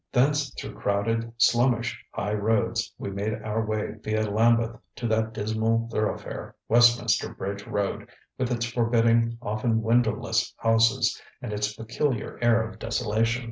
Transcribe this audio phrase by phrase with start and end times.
[0.11, 5.89] Thence through crowded, slummish high roads we made our way via Lambeth to that dismal
[5.91, 12.79] thoroughfare, Westminster Bridge Road, with its forbidding, often windowless, houses, and its peculiar air of
[12.79, 13.39] desolation.